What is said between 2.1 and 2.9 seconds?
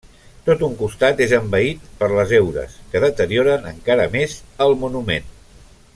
les heures,